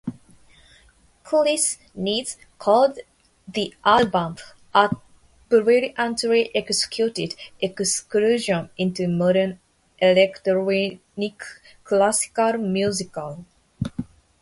[1.23, 2.97] Kris Needs called
[3.47, 4.37] the album
[4.73, 4.95] a
[5.47, 9.59] "brilliantly executed excursion into modern
[10.01, 11.01] electronic
[11.85, 13.11] classical music".